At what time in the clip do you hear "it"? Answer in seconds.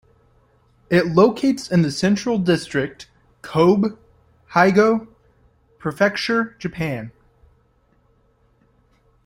0.89-1.05